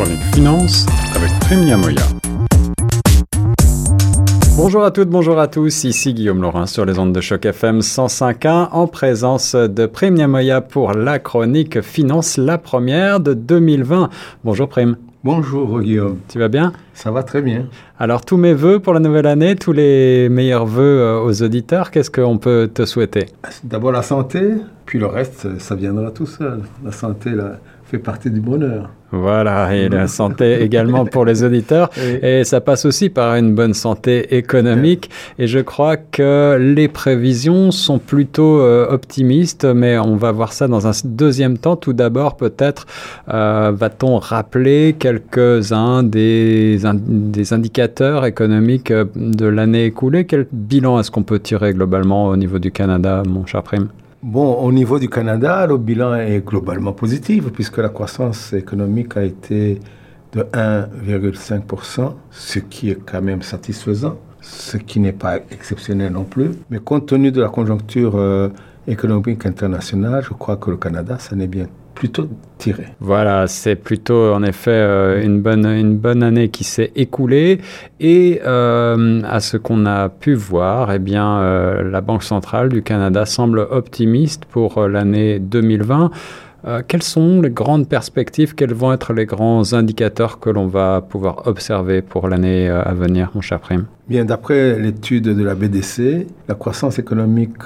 [0.00, 2.02] chronique finance avec Prime Moya.
[4.56, 7.80] Bonjour à toutes, bonjour à tous, ici Guillaume Laurin sur les ondes de choc FM
[7.80, 14.08] 105.1 en présence de Prime Moya pour la chronique finance, la première de 2020.
[14.42, 14.96] Bonjour Prime.
[15.22, 16.16] Bonjour Guillaume.
[16.28, 16.72] Tu vas bien?
[16.94, 17.66] Ça va très bien.
[17.98, 21.90] Alors tous mes voeux pour la nouvelle année, tous les meilleurs voeux euh, aux auditeurs,
[21.90, 23.26] qu'est-ce qu'on peut te souhaiter?
[23.64, 24.54] D'abord la santé,
[24.86, 26.62] puis le reste, ça viendra tout seul.
[26.82, 28.88] La santé là, fait partie du bonheur.
[29.12, 31.90] Voilà, et la santé également pour les auditeurs.
[32.22, 35.10] Et ça passe aussi par une bonne santé économique.
[35.38, 40.68] Et je crois que les prévisions sont plutôt euh, optimistes, mais on va voir ça
[40.68, 41.76] dans un deuxième temps.
[41.76, 42.86] Tout d'abord, peut-être
[43.32, 50.24] euh, va-t-on rappeler quelques-uns des, des indicateurs économiques euh, de l'année écoulée?
[50.24, 53.88] Quel bilan est-ce qu'on peut tirer globalement au niveau du Canada, mon cher Prime?
[54.22, 59.24] Bon, au niveau du Canada, le bilan est globalement positif puisque la croissance économique a
[59.24, 59.80] été
[60.32, 66.50] de 1,5%, ce qui est quand même satisfaisant, ce qui n'est pas exceptionnel non plus.
[66.68, 68.50] Mais compte tenu de la conjoncture euh,
[68.86, 71.68] économique internationale, je crois que le Canada, ça n'est bien
[72.00, 72.86] plutôt tiré.
[73.00, 77.60] Voilà, c'est plutôt en effet euh, une, bonne, une bonne année qui s'est écoulée.
[78.00, 82.82] Et euh, à ce qu'on a pu voir, eh bien, euh, la Banque centrale du
[82.82, 86.10] Canada semble optimiste pour l'année 2020.
[86.88, 88.54] quelles sont les grandes perspectives?
[88.54, 93.30] Quels vont être les grands indicateurs que l'on va pouvoir observer pour l'année à venir,
[93.34, 93.84] mon cher Prime?
[94.08, 97.58] Bien, d'après l'étude de la BDC, la croissance économique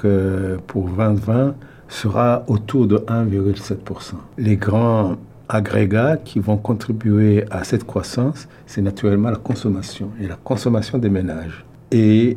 [0.67, 1.55] pour 2020
[1.89, 4.15] sera autour de 1,7%.
[4.39, 5.17] Les grands
[5.49, 11.11] agrégats qui vont contribuer à cette croissance, c'est naturellement la consommation et la consommation des
[11.11, 12.37] ménages et,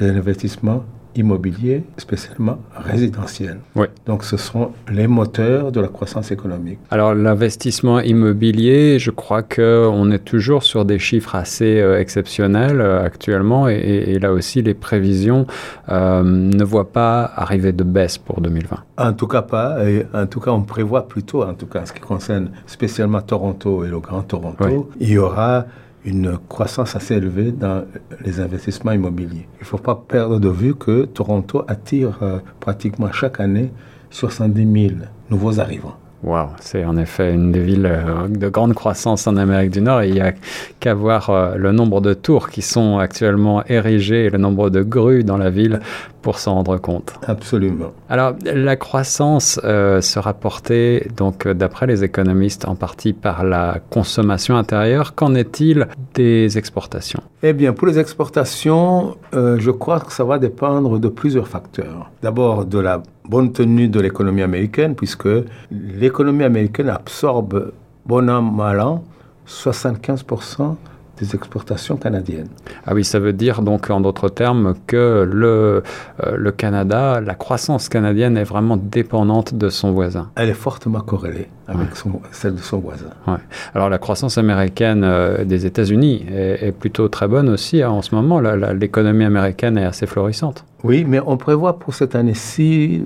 [0.00, 3.58] l'investissement immobilier, spécialement résidentiel.
[3.74, 3.86] Oui.
[4.06, 6.78] Donc ce seront les moteurs de la croissance économique.
[6.90, 13.04] Alors l'investissement immobilier, je crois qu'on est toujours sur des chiffres assez euh, exceptionnels euh,
[13.04, 15.46] actuellement et, là aussi les prévisions
[15.88, 18.76] euh, ne voient pas arriver de baisse pour 2020.
[18.98, 21.86] En tout cas pas, et en tout cas on prévoit plutôt, en tout cas en
[21.86, 25.66] ce qui concerne spécialement Toronto et le Grand Toronto, il y aura
[26.04, 27.84] une croissance assez élevée dans
[28.24, 29.48] les investissements immobiliers.
[29.56, 33.72] Il ne faut pas perdre de vue que Toronto attire euh, pratiquement chaque année
[34.10, 35.00] 70 000
[35.30, 35.96] nouveaux arrivants.
[36.24, 40.02] Wow, c'est en effet une des villes euh, de grande croissance en Amérique du Nord.
[40.02, 40.32] il n'y a
[40.80, 44.82] qu'à voir euh, le nombre de tours qui sont actuellement érigées et le nombre de
[44.82, 45.78] grues dans la ville
[46.22, 47.14] pour s'en rendre compte.
[47.28, 47.92] Absolument.
[48.08, 54.56] Alors, la croissance euh, sera portée, donc, d'après les économistes, en partie par la consommation
[54.56, 55.14] intérieure.
[55.14, 57.22] Qu'en est-il des exportations?
[57.44, 62.10] Eh bien, pour les exportations, je crois que ça va dépendre de plusieurs facteurs.
[62.20, 65.28] D'abord, de la bonne tenue de l'économie américaine, puisque
[65.70, 67.72] l'économie américaine absorbe,
[68.06, 69.04] bon an, mal an,
[69.46, 70.76] 75%
[71.18, 72.48] des exportations canadiennes.
[72.86, 75.82] Ah oui, ça veut dire donc en d'autres termes que le,
[76.24, 80.30] euh, le Canada, la croissance canadienne est vraiment dépendante de son voisin.
[80.36, 81.88] Elle est fortement corrélée avec
[82.30, 83.10] celle de son voisin.
[83.26, 83.38] Ouais.
[83.74, 88.14] Alors la croissance américaine euh, des États-Unis est, plutôt très bonne aussi hein, en ce
[88.14, 88.40] moment.
[88.40, 90.64] L'économie américaine est assez florissante.
[90.84, 93.04] Oui, mais on prévoit pour cette année-ci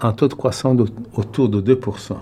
[0.00, 0.78] un taux de croissance
[1.14, 2.14] autour de 2%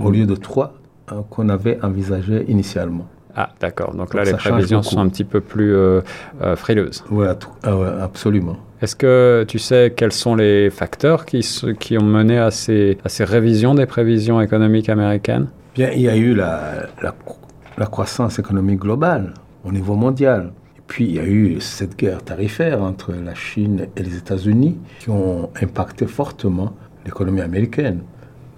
[0.00, 0.74] au lieu de 3
[1.12, 3.06] euh, qu'on avait envisagé initialement.
[3.36, 3.94] Ah, d'accord.
[3.94, 6.00] Donc, là, les prévisions sont un petit peu plus euh,
[6.40, 7.04] euh, frileuses.
[7.10, 7.26] Oui,
[7.64, 8.56] ah absolument.
[8.80, 11.40] Est-ce que tu sais quels sont les facteurs qui,
[11.80, 15.48] qui ont mené à ces, à ces révisions des prévisions économiques américaines?
[15.74, 20.52] Bien, il y a eu la, la, croissance économique globale au niveau mondial.
[20.86, 25.10] Puis, il y a eu cette guerre tarifaire entre la Chine et les États-Unis qui
[25.10, 26.74] ont impacté fortement
[27.04, 28.02] l'économie américaine.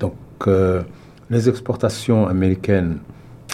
[0.01, 0.15] Donc,
[0.47, 0.83] euh,
[1.31, 2.99] les exportations américaines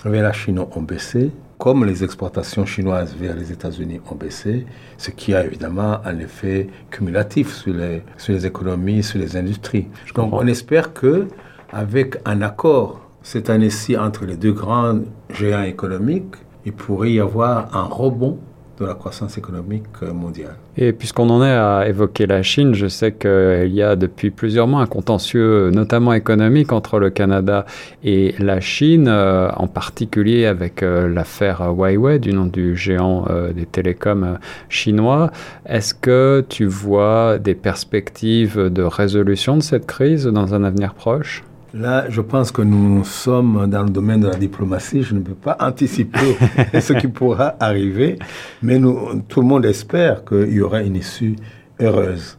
[0.05, 1.31] vers la Chine ont baissé,
[1.62, 4.66] comme les exportations chinoises vers les États-Unis ont baissé,
[4.99, 9.87] ce qui a évidemment un effet cumulatif sur les, sur les économies, sur les industries.
[10.16, 11.28] Donc on espère que
[11.71, 14.99] avec un accord cette année-ci entre les deux grands
[15.31, 16.35] géants économiques,
[16.67, 18.38] il pourrait y avoir un rebond
[18.82, 20.56] de la croissance économique euh, mondiale.
[20.76, 24.67] Et puisqu'on en est à évoquer la Chine, je sais qu'il y a depuis plusieurs
[24.67, 27.64] mois un contentieux, notamment économique, entre le Canada
[28.05, 33.67] et la Chine, euh, en particulier avec euh, l'affaire Huawei, du nom du géant des
[33.67, 34.38] télécoms
[34.69, 35.31] chinois.
[35.67, 41.44] Est-ce que tu vois des perspectives de résolution de cette crise dans un avenir proche?
[41.74, 45.02] Là, je pense que nous sommes dans le domaine de la diplomatie.
[45.02, 46.36] Je ne peux pas anticiper
[46.78, 48.19] ce qui pourra arriver,
[48.62, 51.36] mais nous, tout le monde espère qu'il y aura une issue
[51.80, 52.36] heureuse.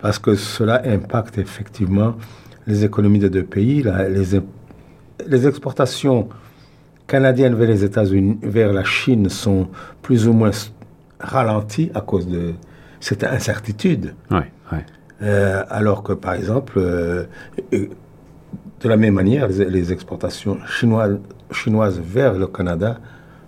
[0.00, 2.14] Parce que cela impacte effectivement
[2.66, 3.82] les économies des deux pays.
[3.82, 4.40] les,
[5.26, 6.28] les exportations
[7.06, 9.68] canadiennes vers les États-Unis, vers la Chine sont
[10.00, 10.50] plus ou moins
[11.20, 12.54] ralenties à cause de
[13.00, 14.14] cette incertitude.
[14.30, 14.86] Ouais, ouais.
[15.22, 17.26] Euh, alors que, par exemple, euh,
[18.80, 21.18] de la même manière, les, les exportations chinoises,
[21.50, 22.98] chinoises vers le Canada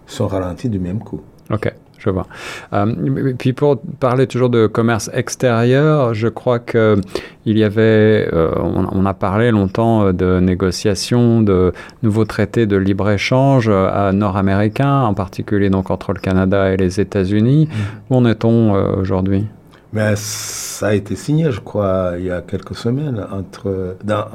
[0.07, 1.21] sont ralenties du même coup.
[1.51, 1.73] Ok.
[2.05, 2.27] Je vois.
[2.75, 7.01] Euh, puis pour parler toujours de commerce extérieur, je crois que
[7.47, 11.73] il y avait, euh, on, on, a parlé longtemps de négociations, de
[12.03, 17.01] nouveaux traités de libre échange euh, nord-américains, en particulier donc entre le Canada et les
[17.01, 17.69] États-Unis.
[17.71, 18.13] Mmh.
[18.13, 19.47] Où en est-on euh, aujourd'hui?
[19.95, 24.27] Mais ça a été signé, je crois, il y a quelques semaines entre dans,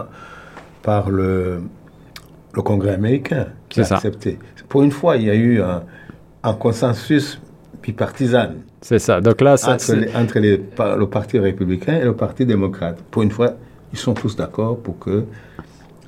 [0.82, 1.62] par le,
[2.54, 3.96] le Congrès américain qui a ça.
[3.96, 4.40] accepté.
[4.68, 5.84] Pour une fois, il y a eu un,
[6.44, 7.40] un consensus
[7.82, 8.58] bipartisane.
[8.82, 9.22] C'est ça.
[9.22, 10.58] Donc là, ça, entre, les, entre les,
[10.98, 12.98] le Parti républicain et le Parti démocrate.
[13.12, 13.54] Pour une fois,
[13.92, 15.26] ils sont tous d'accord pour que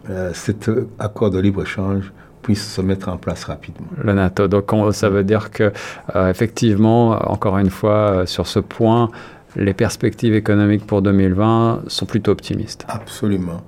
[0.10, 0.70] euh, cet
[1.00, 3.88] accord de libre-échange puisse se mettre en place rapidement.
[4.02, 4.48] Le NATO.
[4.48, 5.72] Donc on, ça veut dire que
[6.16, 9.12] euh, effectivement, encore une fois, euh, sur ce point,
[9.56, 12.86] les perspectives économiques pour 2020 sont plutôt optimistes.
[12.88, 13.62] Absolument.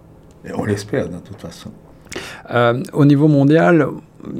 [0.45, 1.71] Et on l'espère de toute façon.
[2.51, 3.87] Euh, au niveau mondial,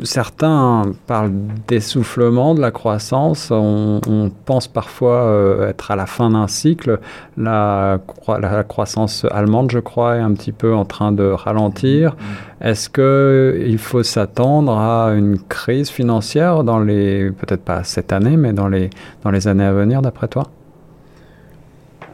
[0.04, 1.32] certains parlent
[1.68, 3.50] d'essoufflement de la croissance.
[3.52, 7.00] On, on pense parfois euh, être à la fin d'un cycle.
[7.38, 12.16] La, la, croissance allemande, je crois, est un petit peu en train de ralentir.
[12.62, 18.54] Est-ce qu'il faut s'attendre à une crise financière dans les, peut-être pas cette année, mais
[18.54, 18.90] dans les,
[19.24, 20.44] dans les années à venir, d'après toi?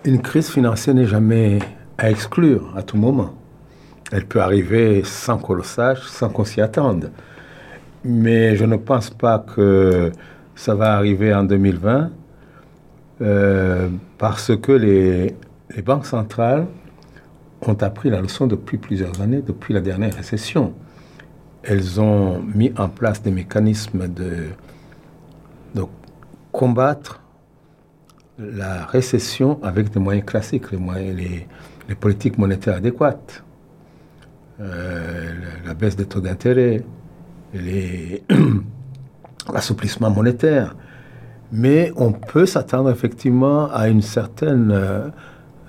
[0.06, 1.60] Une crise financière n'est jamais
[1.98, 3.34] à exclure à tout moment.
[4.12, 7.12] Elle peut arriver sans qu'on le sache, sans qu'on s'y attende.
[8.04, 10.12] Mais je ne pense pas que
[10.56, 12.10] ça va arriver en 2020
[13.22, 15.36] euh, parce que les,
[15.84, 16.66] banques centrales
[17.62, 20.74] ont appris la leçon depuis plusieurs années, depuis la dernière récession.
[21.64, 24.48] Elles ont mis en place des mécanismes de,
[26.52, 27.22] combattre
[28.40, 33.44] la récession avec des moyens classiques, les politiques monétaires adéquates
[34.62, 35.32] euh,
[35.66, 36.84] la baisse des taux d'intérêt,
[39.54, 40.76] l'assouplissement monétaire.
[41.52, 45.08] Mais on peut s'attendre effectivement à une certaine, euh,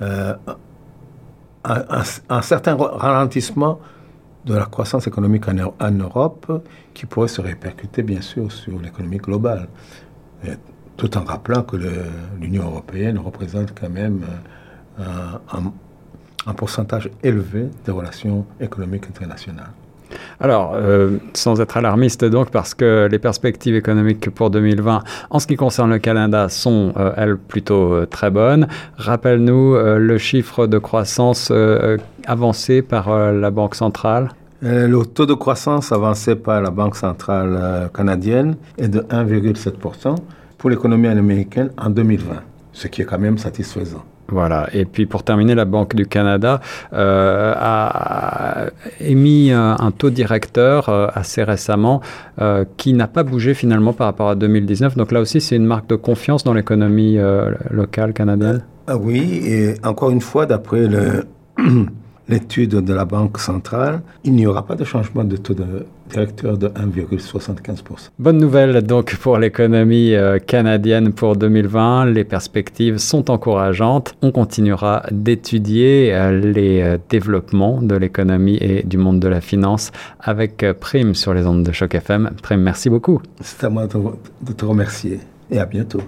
[0.02, 0.34] euh,
[1.64, 3.78] un, certain ralentissement
[4.44, 9.68] de la croissance économique en, Europe qui pourrait se répercuter bien sûr sur l'économie globale.
[10.96, 11.76] Tout en rappelant que
[12.40, 14.24] l'Union européenne représente quand même
[14.98, 15.72] un
[16.46, 19.70] un pourcentage élevé des relations économiques internationales.
[20.40, 25.46] Alors, euh, sans être alarmiste donc, parce que les perspectives économiques pour 2020, en ce
[25.46, 28.66] qui concerne le Canada, sont, euh, elles, plutôt euh, très bonnes.
[28.96, 31.52] Rappelle-nous le chiffre de croissance
[32.26, 34.30] avancé par la Banque centrale.
[34.62, 40.16] le taux de croissance avancé par la Banque centrale canadienne est de 1,7%
[40.58, 42.36] pour l'économie américaine en 2020,
[42.72, 44.04] ce qui est quand même satisfaisant.
[44.30, 44.68] Voilà.
[44.72, 46.60] Et puis pour terminer, la Banque du Canada
[46.92, 48.66] euh, a
[49.00, 52.00] émis un, un taux directeur euh, assez récemment
[52.40, 54.96] euh, qui n'a pas bougé finalement par rapport à 2019.
[54.96, 58.62] Donc là aussi, c'est une marque de confiance dans l'économie euh, locale canadienne.
[58.86, 61.24] Ah oui, et encore une fois, d'après le
[62.30, 66.56] l'étude de la Banque centrale, il n'y aura pas de changement de taux de directeur
[66.56, 68.10] de 1,75%.
[68.18, 72.06] Bonne nouvelle donc pour l'économie euh, canadienne pour 2020.
[72.06, 74.14] Les perspectives sont encourageantes.
[74.22, 79.92] On continuera d'étudier euh, les euh, développements de l'économie et du monde de la finance
[80.20, 82.30] avec Prime sur les ondes de choc FM.
[82.42, 83.20] Prime, merci beaucoup.
[83.40, 86.00] C'est à moi de te remercier et à bientôt.